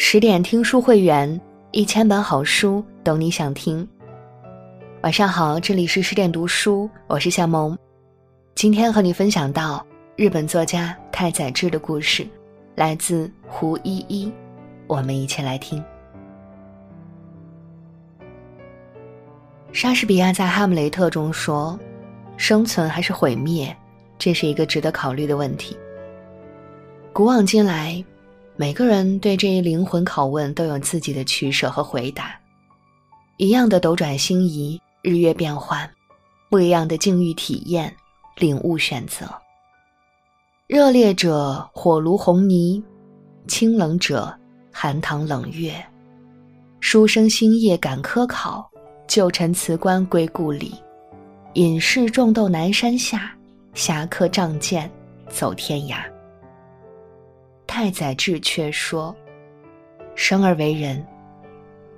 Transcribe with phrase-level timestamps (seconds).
[0.00, 1.40] 十点听书会员，
[1.72, 3.86] 一千本好书，懂你想听。
[5.02, 7.76] 晚上好，这里是十点读书，我是夏萌。
[8.54, 9.84] 今天和你分享到
[10.14, 12.26] 日本作家太宰治的故事，
[12.76, 14.32] 来自胡依依。
[14.86, 15.84] 我们一起来听。
[19.72, 21.78] 莎士比亚在《哈姆雷特》中说
[22.38, 23.76] ：“生存还是毁灭，
[24.16, 25.76] 这是一个值得考虑的问题。”
[27.12, 28.04] 古往今来。
[28.60, 32.36] 每个人对这一灵魂拷问都有自己的取舍和回答，
[33.36, 35.88] 一样的斗转星移、日月变幻，
[36.50, 37.94] 不一样的境遇体验、
[38.36, 39.32] 领悟选择。
[40.66, 42.82] 热烈者火炉红泥，
[43.46, 44.36] 清冷者
[44.72, 45.72] 寒塘冷月。
[46.80, 48.68] 书生星夜赶科考，
[49.06, 50.74] 旧臣辞官归故里。
[51.52, 53.32] 隐士种豆南山下，
[53.72, 54.90] 侠客仗剑
[55.28, 56.02] 走天涯。
[57.68, 59.14] 太宰治却说
[60.16, 61.06] ：“生而为人，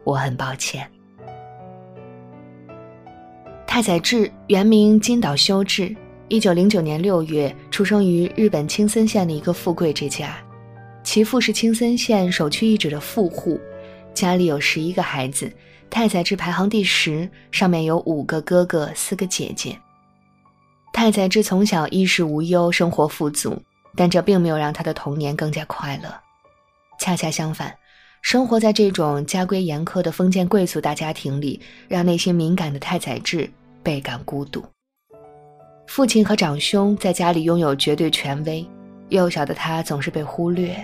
[0.04, 0.86] 我很抱歉。”
[3.66, 5.96] 太宰治原名金岛修治，
[6.28, 10.36] 一九零九年六月出生于日本青森县的一个富贵之家，
[11.04, 13.58] 其父是青森县首屈一指的富户，
[14.12, 15.50] 家里有十一个孩子，
[15.88, 19.78] 太宰治排行第十，上面有五个哥哥，四个姐姐。
[20.92, 23.56] 太宰治从小衣食无忧，生活富足。
[23.96, 26.14] 但这并没有让他的童年更加快乐，
[26.98, 27.74] 恰恰相反，
[28.22, 33.50] 生活在这种家规严苛的封建贵族大家庭里，让内心敏感的太宰治
[33.82, 34.64] 倍感孤独。
[35.86, 38.64] 父亲和长兄在家里拥有绝对权威，
[39.08, 40.76] 幼小的他总是被忽略。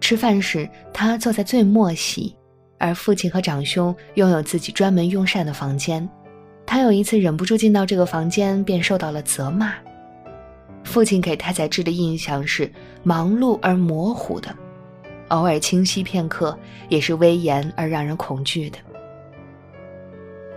[0.00, 2.34] 吃饭时，他坐在最末席，
[2.78, 6.06] 而父亲和长兄拥有自己专门用膳的房间。
[6.66, 9.72] 他有一次忍不住进到这个房间，便受到了责骂。
[10.84, 12.70] 父亲给太宰治的印象是
[13.02, 14.54] 忙碌而模糊的，
[15.28, 16.56] 偶尔清晰片刻，
[16.88, 18.78] 也是威严而让人恐惧的。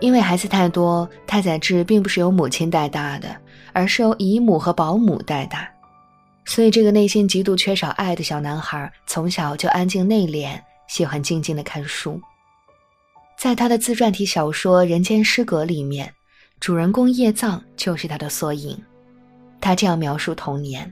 [0.00, 3.34] 因为孩子太多，太宰治并不是由母亲带大的，
[3.72, 5.68] 而是由姨母和保姆带大，
[6.44, 12.20] 所以这个内心极度缺少爱的小男孩，从小就安静内敛，喜欢静静的看书。
[13.36, 16.12] 在他的自传体小说《人间失格》里面，
[16.60, 18.80] 主人公叶藏就是他的缩影。
[19.60, 20.90] 他这样描述童年：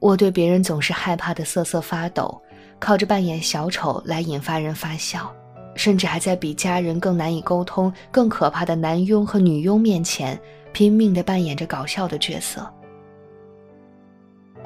[0.00, 2.40] 我对别人总是害怕的瑟瑟发抖，
[2.78, 5.32] 靠着扮演小丑来引发人发笑，
[5.74, 10.38] 甚至还在比家人更难以沟通、更可怕的男佣和女佣面前
[10.72, 12.68] 拼命的扮演着搞笑的角色。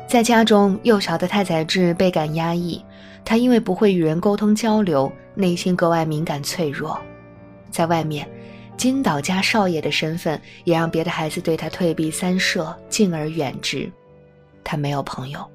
[0.09, 2.85] 在家中，幼小的太宰治倍感压抑，
[3.25, 6.99] 他因为不会与人沟通交流，内心格外敏感脆弱。
[7.71, 8.29] 在外面。
[8.77, 13.91] 金岛家少爷的身份也让别的孩子对他退避三舍，敬而远之。
[14.65, 15.49] 他没有朋友。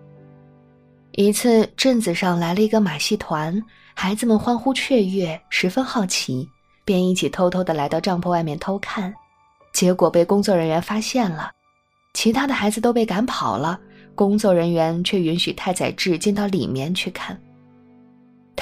[1.12, 3.62] 一次，镇子上来了一个马戏团，
[3.94, 6.48] 孩子们欢呼雀跃，十分好奇，
[6.86, 9.14] 便一起偷偷的来到帐篷外面偷看。
[9.74, 11.52] 结果被工作人员发现了，
[12.14, 13.80] 其他的孩子都被赶跑了，
[14.16, 17.40] 工作人员却允许太宰治进到里面去看。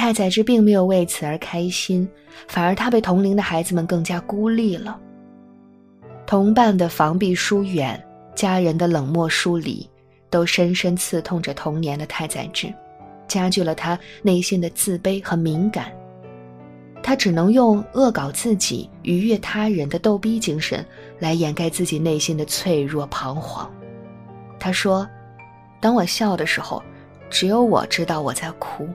[0.05, 2.07] 太宰治并没有为此而开心，
[2.47, 4.99] 反而他被同龄的孩子们更加孤立了。
[6.27, 7.99] 同伴的防避疏远，
[8.35, 9.89] 家人的冷漠疏离，
[10.29, 12.71] 都深深刺痛着童年的太宰治，
[13.27, 15.91] 加剧了他内心的自卑和敏感。
[17.01, 20.85] 他只能用恶搞自己、愉悦他人的逗逼精神
[21.17, 23.67] 来掩盖自己内心的脆弱彷徨。
[24.59, 25.09] 他说
[25.81, 26.79] ：“当我笑的时候，
[27.27, 28.87] 只有我知道我在哭。”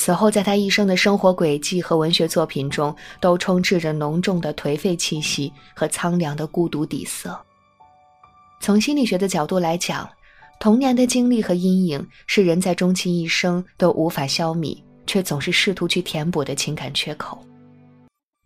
[0.00, 7.36] 此后，在他一生的生活轨迹和文学作品中，都充斥着浓重的颓废气息和苍凉的孤独底色。
[8.60, 10.08] 从心理学的角度来讲，
[10.60, 17.36] 童年的经历和阴影是人在终其一生都无法消弭，却总是试图去填补的情感缺口。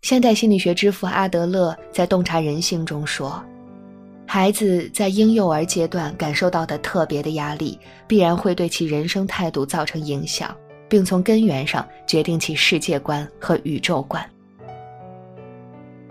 [0.01, 3.41] 现代心理学之父阿德勒在《洞察人性》中说
[4.25, 7.77] ：“孩子在婴幼儿阶段感受到的特别的压力，
[8.07, 10.53] 必然会对其人生态度造成影响。”
[10.93, 14.23] 并从根源上决定其世界观和宇宙观。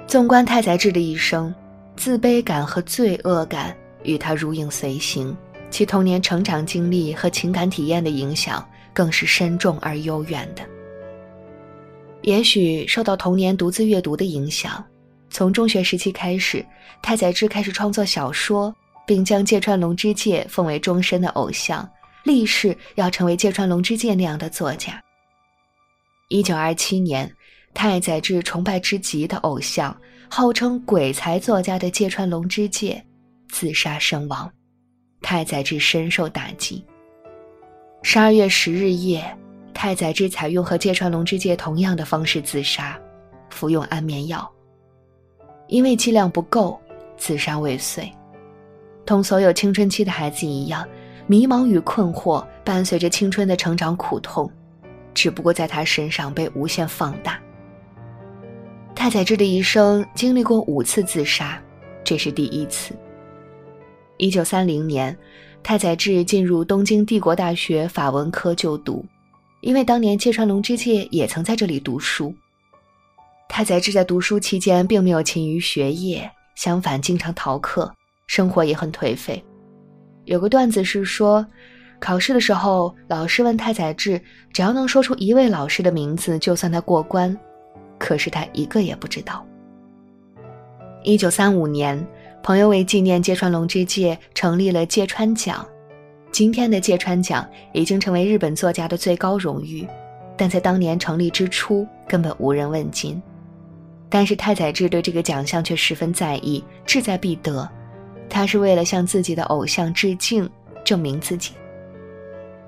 [0.09, 1.55] 纵观太宰治的一生，
[1.97, 5.37] 自卑感和罪恶感与他如影随形，
[5.71, 10.65] 其童年成长经历和情感体验的影响更是深重而悠远的。
[12.23, 14.85] 也许受到童年独自阅读的影响，
[15.31, 16.67] 从中学时期开始，
[17.01, 18.75] 太宰治开始创作小说，
[19.07, 21.89] 并将芥川龙之介奉为终身的偶像。
[22.25, 25.03] 立誓要成为芥川龙之介那样的作家。
[26.29, 27.31] 一九二七年，
[27.75, 29.97] 太宰治崇拜之极的偶像，
[30.29, 33.05] 号称鬼才作家的芥川龙之介
[33.51, 34.51] 自杀身亡，
[35.21, 36.85] 太宰治深受打击。
[38.03, 39.25] 十二月十日夜，
[39.75, 42.99] 太宰治采用和芥川龙之介同样的方式自杀，
[43.51, 44.51] 服用安眠药。
[45.69, 46.81] 因为剂量不够，
[47.17, 48.11] 自杀未遂。
[49.05, 50.87] 同所有青春期的孩子一样，
[51.33, 54.53] 迷茫与困惑伴随着青春的成长苦痛，
[55.15, 57.41] 只不过在他身上被无限放大。
[58.95, 61.59] 太宰治的一生经历过五次自杀，
[62.05, 62.95] 这是第一次。
[64.19, 65.17] 一九三零年，
[65.63, 69.03] 太宰治进入东京帝国大学法文科就读，
[69.63, 72.35] 因为当年芥川龙之介也曾在这里读书。
[73.49, 77.91] 太宰治在读书期间并没有勤于学业，相反经常逃课，
[78.27, 79.43] 生活也很颓废。
[80.25, 81.45] 有个段子是说，
[81.99, 84.21] 考试的时候，老师问太宰治，
[84.53, 87.37] 只要能说出一位老师的名字，就算他过关。
[87.99, 89.47] 可是他一个也不知道。
[91.05, 92.05] 一九三五年，
[92.43, 95.67] 朋友为纪念芥川龙之介成立了芥川奖。
[96.31, 99.87] 今天的芥川奖已经成为日本作家的最高荣誉，
[100.37, 103.21] 但在当年成立之初根本无人问津。
[104.09, 107.69] 但是太宰治对这个奖项却十分在意，志在必得。
[108.33, 110.49] 他是为了向自己的偶像致敬，
[110.83, 111.53] 证明自己。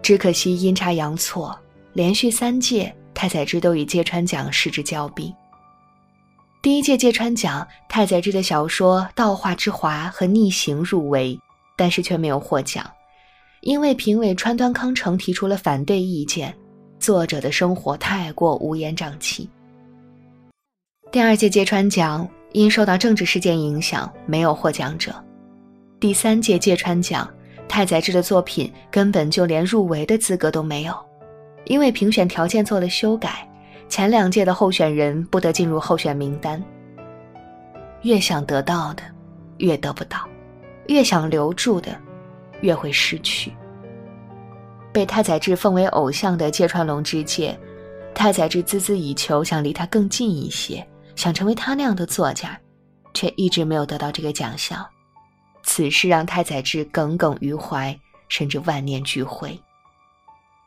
[0.03, 1.59] 只可惜阴差阳错，
[1.95, 2.95] 连续三届。
[3.15, 5.33] 太宰治都与芥川奖失之交臂。
[6.61, 11.39] 第一届芥川奖，太宰治的小说《道化之华》和《逆行》入围，
[11.77, 12.85] 但是却没有获奖，
[13.63, 16.55] 因为评委川端康成提出了反对意见，
[16.99, 19.49] 作者的生活太过乌烟瘴气。
[21.13, 25.15] 第二届芥川奖因受到政治事件影响，没有获奖者。
[26.05, 27.27] 第三届芥川奖，
[27.67, 30.95] 太宰治的作品根本就连入围的资格都没有。
[31.65, 33.51] 因为评选条件做了修改，
[33.89, 36.63] 前两届的候选人不得进入候选名单。
[38.03, 39.03] 越想得到的，
[39.57, 40.19] 越得不到；
[40.89, 41.99] 越想留住的，
[42.61, 43.51] 越会失去。
[44.93, 47.59] 被太宰治奉为偶像的芥川龙之介，
[48.15, 50.87] 太宰治孜孜以求，想离他更近一些，
[51.17, 52.61] 想成为他那样的作家，
[53.15, 54.85] 却一直没有得到这个奖项。
[55.65, 59.59] 此事让太宰治耿耿于怀，甚至万念俱灰。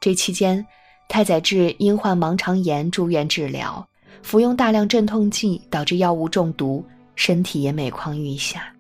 [0.02, 0.66] 这期间。
[1.10, 3.88] 太宰治因患盲肠炎住院治疗，
[4.24, 6.86] 服用大量镇痛剂，导致药物中毒，
[7.16, 8.74] 身体也每况愈下。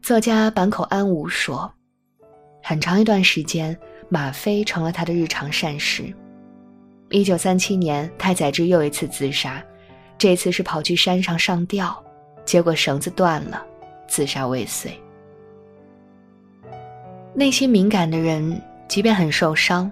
[0.00, 1.68] 作家坂口安吾说
[2.62, 3.76] ：“很长一段时间，
[4.08, 6.14] 吗啡成了他的日常膳食。”
[7.10, 9.60] 一九三七年，太宰治又一次自杀，
[10.16, 12.00] 这次是跑去山上上吊，
[12.44, 13.66] 结果绳子断了，
[14.10, 14.92] 自杀未遂。
[17.32, 19.90] 内心敏感的人，即便很受伤。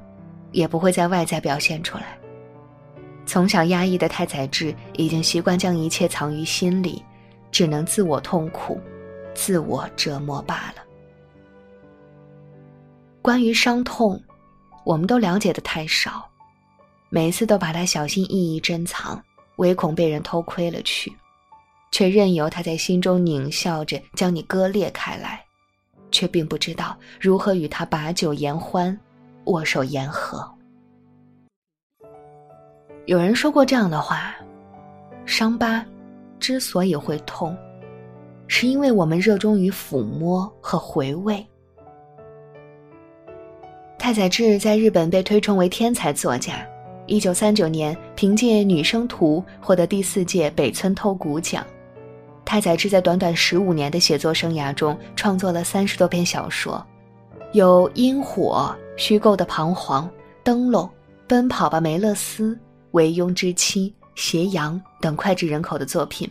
[0.50, 2.18] 也不会在外在表现出来。
[3.26, 7.04] 从小压抑的太宰治已经习惯将一切藏于心里，
[7.50, 8.80] 只能自我痛苦、
[9.34, 10.82] 自我折磨罢了。
[13.20, 14.18] 关于伤痛，
[14.86, 16.26] 我们都了解的太少，
[17.10, 19.22] 每一次都把它小心翼翼珍藏，
[19.56, 21.14] 唯恐被人偷窥了去，
[21.90, 25.40] 却任由他在心中狞笑着将你割裂开来，
[26.10, 28.98] 却并不知道如何与他把酒言欢。
[29.44, 30.46] 握手言和。
[33.06, 34.34] 有人说过这样的话：
[35.24, 35.82] 伤疤
[36.38, 37.56] 之所以会痛，
[38.46, 41.42] 是因为我们热衷于抚摸和回味。
[43.98, 46.66] 太宰治在日本被推崇为天才作家。
[47.06, 51.66] 一九三九年，凭借《女生图》获得第四届北村透谷奖。
[52.48, 56.82] 太宰治在短短十五年的写作生涯中，创作了三十多篇小说。
[57.52, 60.10] 有阴火、虚构的彷徨、
[60.42, 60.88] 灯笼、
[61.26, 62.58] 奔跑吧梅勒斯、
[62.92, 66.26] 唯庸之妻、斜阳等脍炙人口的作品，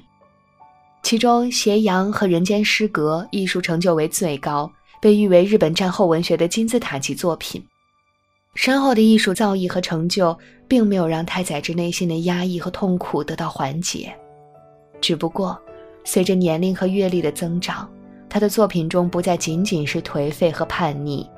[1.03, 4.67] 其中斜阳和人间失格艺术成就为最高，
[4.99, 7.63] 被誉为日本战后文学的金字塔级作品。
[8.55, 10.35] 深厚的艺术造诣和成就，
[10.67, 14.11] 并没有让太宰治内心的压抑和痛苦得到缓解，
[14.99, 15.55] 只不过，
[16.07, 17.87] 随着年龄和阅历的增长。
[18.29, 21.29] 他的作品中不再仅仅是颓废和叛逆，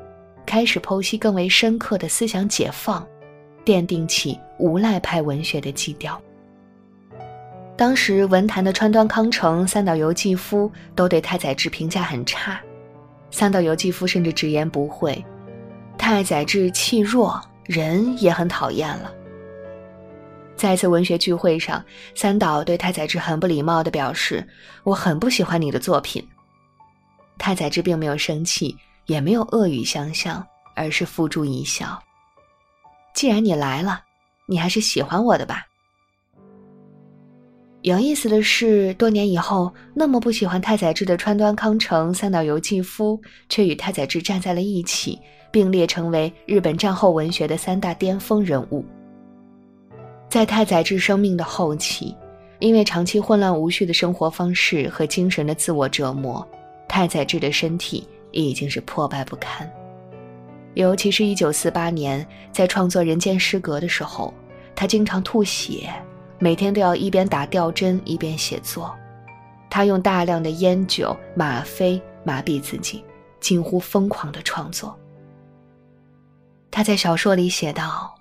[0.46, 3.06] 开始剖析更为深刻的思想解放，
[3.66, 6.22] 奠定起无赖派文学的基调。
[7.76, 12.60] 当时文坛的川端康成、三岛由纪夫都对太宰治评价很差，
[13.32, 15.24] 三岛由纪夫甚至直言不讳
[15.98, 19.12] ：“太宰治气弱，人也很讨厌了。”
[20.60, 21.82] 在一次文学聚会上，
[22.14, 24.46] 三岛对太宰治很不礼貌地表示
[24.84, 26.22] ：“我很不喜欢你的作品。”
[27.40, 28.76] 太宰治并没有生气，
[29.06, 31.98] 也没有恶语相向，而是付诸一笑。
[33.14, 34.02] 既然你来了，
[34.48, 35.66] 你还是喜欢我的吧。
[37.84, 45.18] 有意思的是，多年以后，那么不喜欢太宰治的川端康成、三岛由纪夫，却与太宰治站在了一起，
[45.54, 48.84] 并列成为日本战后文学的三大巅峰人物。
[50.30, 52.16] 在太宰治生命的后期，
[52.60, 56.48] 因为长期混乱无序的生活方式和精神的自我折磨，
[56.88, 59.68] 太宰治的身体已经是破败不堪。
[60.76, 64.32] 尤其是一九四八年，在创作《人间失格》的时候，
[64.76, 65.92] 他经常吐血，
[66.38, 68.96] 每天都要一边打吊针一边写作。
[69.68, 73.04] 他用大量的烟酒、吗啡麻痹自己，
[73.40, 74.96] 近乎疯狂的创作。
[76.70, 78.16] 他在小说里写道。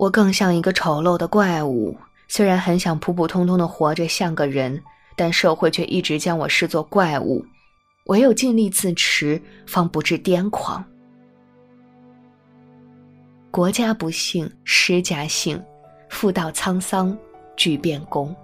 [0.00, 1.94] 我更像一个丑陋的怪物，
[2.26, 4.82] 虽然很想普普通通的活着像个人，
[5.14, 7.44] 但社会却一直将我视作怪物。
[8.06, 10.82] 唯有尽力自持，方不至癫狂。
[13.50, 15.62] 国家不幸，诗家幸，
[16.08, 17.14] 妇道沧桑，
[17.54, 18.34] 俱变功。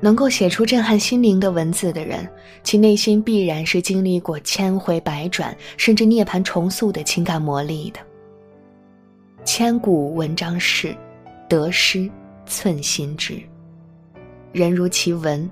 [0.00, 2.26] 能够写出震撼心灵的文字的人，
[2.62, 8.00] 其内心必然是经历过千回百转，甚至涅槃重塑的情感磨砺的。
[9.44, 10.94] 千古文章事，
[11.48, 12.08] 得失
[12.46, 13.42] 寸心知。
[14.52, 15.50] 人如其文，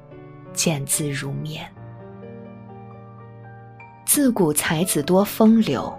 [0.53, 1.67] 见字如面。
[4.05, 5.93] 自古才子多风流，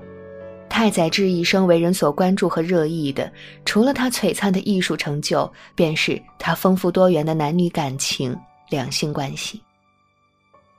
[0.69, 3.31] 太宰治一生为人所关注和热议的，
[3.65, 8.37] 除了他璀璨的艺术成就，便是他丰富多元的男女感情、
[8.69, 9.61] 两性关系。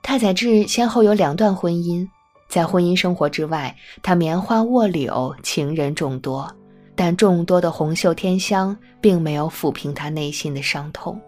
[0.01, 2.07] 太宰治先后有两段婚姻，
[2.47, 6.51] 在婚姻生活之外，他棉花卧柳，情人众多。
[6.95, 11.19] 但众多的红袖添香，并没有抚平他内心的伤痛。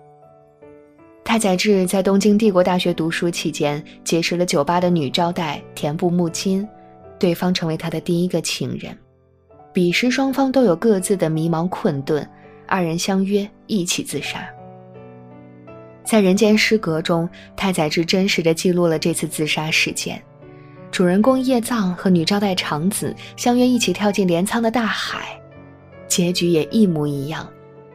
[1.24, 6.68] 太宰治在东京帝国大学读书期间，结识了酒吧的女招待田部木金，
[7.18, 8.96] 对方成为他的第一个情人。
[9.72, 12.28] 彼时双方都有各自的迷茫困顿，
[12.68, 14.48] 二人相约一起自杀。
[16.04, 20.22] 在《人间失格》中，太宰治真实的记录了这次自杀事件。
[20.92, 25.40] 主人公叶藏和女招待长子相约一起跳进镰仓的大海。
[26.14, 27.52] 结局也一模一样，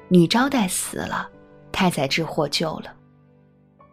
[0.09, 1.31] 女招待死了，
[1.71, 2.93] 太宰治获救了。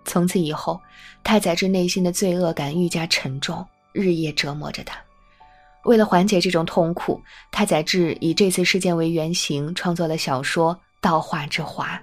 [0.03, 0.81] 从此以后，
[1.23, 3.63] 太宰治内心的罪恶感愈加沉重，
[3.93, 4.97] 日夜折磨着他。
[5.83, 11.95] 为了缓解这种痛苦，太宰治以这次事件为原型，创作了小说《道化之华》。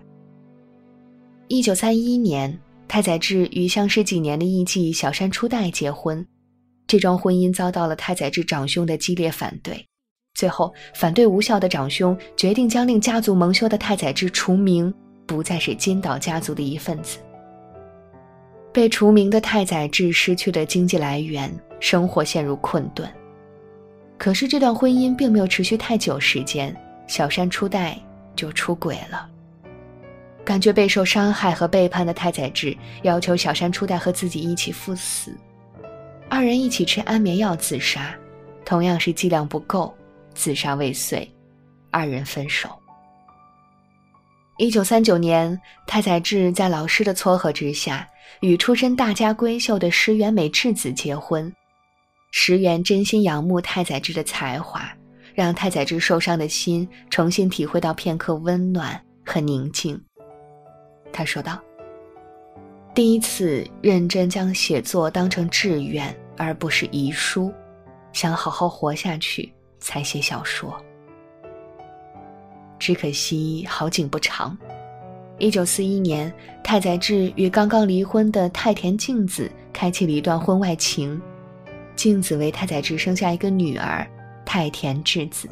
[1.48, 6.24] 一九三一年，太宰治与相识几年的艺妓小山初代结婚，
[6.86, 9.84] 这桩婚姻遭到了太宰治长兄的激烈反对。
[10.34, 14.92] 最后，反对无效的长兄决定将令家族蒙羞的太宰治除名，
[15.26, 17.18] 不再是金岛家族的一份子。
[18.72, 23.08] 被除名的太宰治失去了经济来源，生活陷入困顿。
[24.16, 26.74] 可是这段婚姻并没有持续太久时间，
[27.06, 27.98] 小山初代
[28.34, 29.28] 就出轨了。
[30.44, 35.36] 感觉备受伤害和背叛的太宰治要求小山初代和自己一起赴死，
[36.28, 38.14] 二人一起吃安眠药自杀，
[38.64, 39.94] 同样是剂量不够。
[40.34, 41.28] 自杀未遂，
[41.90, 42.68] 二人分手。
[44.58, 48.08] 一九三九年，太宰治在老师的撮合之下，
[48.40, 51.52] 与出身大家闺秀的石原美智子结婚。
[52.30, 54.90] 石原真心仰慕太宰治的才华，
[55.34, 60.00] 让太宰治受伤的心重新体会到片刻温暖和宁静。
[61.12, 61.60] 他说道
[62.94, 67.52] ：“第一次认真将写作当成志愿，而不是遗书，
[68.12, 70.74] 想好好活下去。”才写小说，
[72.78, 74.56] 只可惜好景不长。
[75.38, 81.20] 一九四一年，太宰治与刚刚离婚的太田静子开启了一段婚外情，
[81.96, 84.06] 静子为太宰治生下一个女儿
[84.46, 85.48] 太田智子。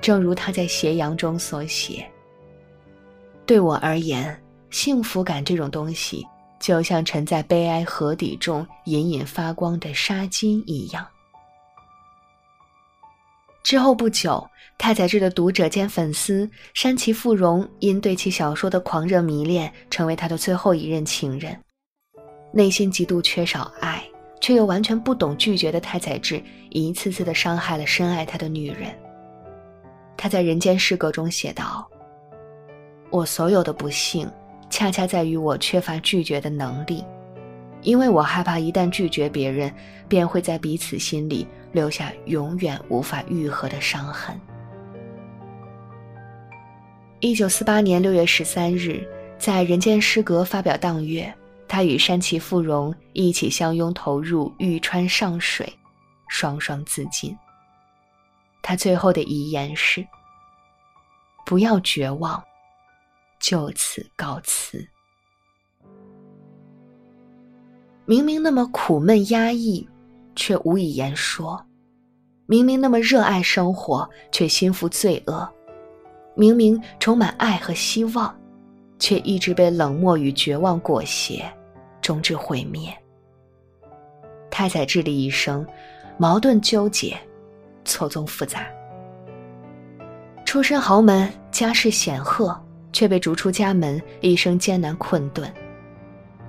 [0.00, 2.06] 正如他在《斜阳》中所写
[3.44, 6.26] ：“对我而言，幸福感这种东西，
[6.58, 11.06] 就像沉在悲哀河底中隐隐发光的纱巾一样。”
[13.64, 21.58] 之后不久，太宰治的读者兼粉丝山崎富荣因对其小说的狂热迷恋，成为他的最后一任情人。
[22.52, 24.04] 内心极度缺少爱，
[24.38, 28.94] 却又完全不懂拒绝的太宰治，一次次的伤害了深爱他的女人。
[30.14, 31.88] 他在《人间失格》中写道
[33.10, 34.30] ：“我所有的不幸，
[34.68, 37.02] 恰恰在于我缺乏拒绝的能力。”
[37.84, 39.72] 因为我害怕，一旦拒绝别人，
[40.08, 44.40] 便会在彼此心里留下永远无法愈合的伤痕。
[47.20, 49.06] 一九四八年六月十三日，
[49.38, 51.32] 在《人间失格》发表当月，
[51.68, 55.70] 他与山崎富荣一起相拥投入玉川上水，
[56.28, 57.36] 双双自尽。
[58.62, 60.06] 他最后的遗言是
[61.44, 62.42] ：“不要绝望，
[63.38, 64.86] 就此告辞。”
[68.06, 69.88] 明明那么苦闷压抑，
[70.36, 71.64] 却无以言说，
[72.44, 75.48] 明明那么热爱生活，却心负罪恶；
[76.34, 78.34] 明明充满爱和希望，
[78.98, 81.42] 却一直被冷漠与绝望裹挟，
[82.02, 82.94] 终至毁灭。
[84.50, 85.66] 太宰治的一生，
[86.18, 87.16] 矛盾纠结，
[87.86, 88.66] 错综复杂。
[90.44, 92.54] 出身豪门，家世显赫，
[92.92, 95.48] 却被逐出家门，一生艰难困顿；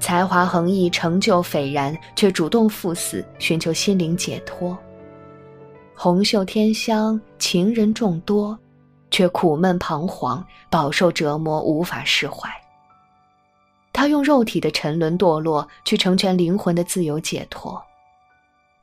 [0.05, 4.77] 才华横溢，成就斐然，却主动赴死，寻求心灵解脱。
[5.95, 8.55] 红袖添香，情人众多，
[9.09, 12.47] 却苦闷彷徨，饱受折磨，无法释怀。
[13.91, 17.81] 他用肉体的沉沦堕落，去成全灵魂的自由解脱，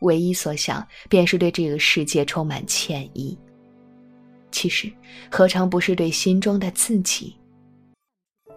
[0.00, 3.38] 唯一所想便是对这个世界充满歉意。
[4.50, 4.92] 其实，
[5.30, 7.36] 何尝不是对心中的自己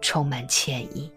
[0.00, 1.08] 充满歉意？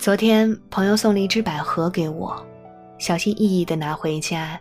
[0.00, 2.34] 昨天，朋友送了一只百合给我。
[2.96, 4.58] 小心翼翼地拿回家，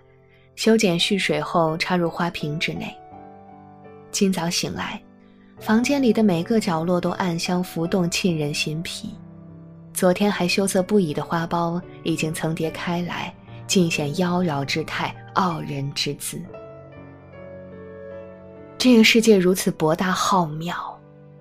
[0.57, 2.93] 修剪蓄水后插入花瓶之内。
[4.11, 5.01] 今早醒来，
[5.57, 9.15] 房间里的每个角落都暗香浮动，沁人心脾。
[9.93, 13.33] 昨天还羞涩不已的花苞已经层叠开来，
[13.65, 16.37] 尽显妖娆之态，傲人之姿。
[18.77, 20.75] 这个世界如此博大浩渺，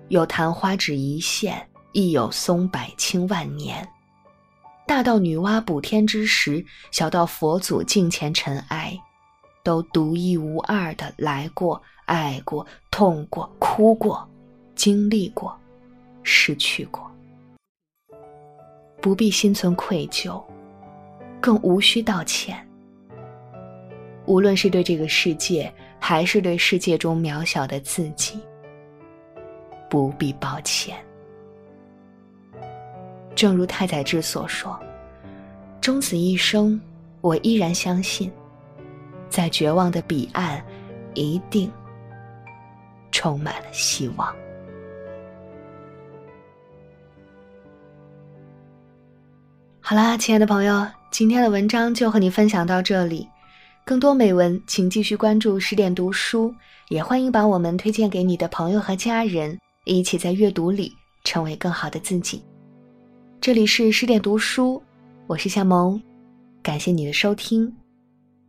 [0.07, 3.87] 有昙花指一现，亦有松柏清万年。
[4.87, 8.99] 大到女娲补天之时，小到佛祖镜前尘埃，
[9.63, 14.27] 都独一无二的来过、爱过、痛过、哭过、
[14.73, 15.55] 经历过、
[16.23, 17.09] 失去过，
[18.99, 20.43] 不必心存愧疚，
[21.39, 22.57] 更无需道歉。
[24.25, 28.39] 无论是对这个世界，还是对世界中渺小的自己，
[29.87, 30.97] 不必抱歉。
[33.39, 34.77] 正如太宰治所说
[35.79, 36.77] ：“终此一生，
[37.21, 38.29] 我依然相信，
[39.29, 40.61] 在绝望的彼岸，
[41.13, 41.71] 一定
[43.13, 44.27] 充满了希望。”
[49.79, 53.25] 好啦，亲爱的朋友，今天的文章就和你分享到这里。
[53.85, 56.53] 更多美文，请继续关注十点读书，
[56.89, 62.43] 也欢迎把我们推荐给你的朋友和家人，一起在阅读里成为更好的自己。
[63.41, 64.83] 这里是十点读书，
[65.25, 66.01] 我是夏萌，
[66.61, 67.73] 感谢你的收听，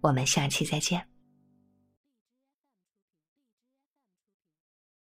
[0.01, 1.10] 我们下期再见。